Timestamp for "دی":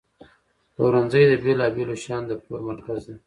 3.07-3.15